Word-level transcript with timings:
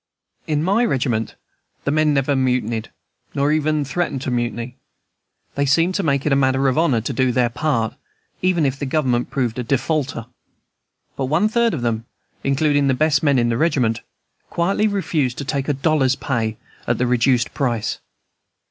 In 0.47 0.63
my 0.63 0.83
regiment 0.83 1.35
the 1.83 1.91
men 1.91 2.11
never 2.11 2.35
mutinied, 2.35 2.89
nor 3.35 3.51
even 3.51 3.85
threatened 3.85 4.27
mutiny; 4.31 4.75
they 5.53 5.67
seemed 5.67 5.93
to 5.93 6.01
make 6.01 6.25
it 6.25 6.31
a 6.31 6.35
matter 6.35 6.67
of 6.67 6.75
honor 6.75 7.01
to 7.01 7.13
do 7.13 7.31
then: 7.31 7.51
part, 7.51 7.93
even 8.41 8.65
if 8.65 8.79
the 8.79 8.87
Government 8.87 9.29
proved 9.29 9.59
a 9.59 9.63
defaulter; 9.63 10.25
but 11.15 11.25
one 11.25 11.47
third 11.47 11.75
of 11.75 11.83
them, 11.83 12.05
including 12.43 12.87
the 12.87 12.95
best 12.95 13.21
men 13.21 13.37
in 13.37 13.49
the 13.49 13.57
regiment, 13.57 14.01
quietly 14.49 14.87
refused 14.87 15.37
to 15.37 15.45
take 15.45 15.69
a 15.69 15.73
dollar's 15.73 16.15
pay, 16.15 16.57
at 16.87 16.97
the 16.97 17.05
reduced 17.05 17.53
price. 17.53 17.99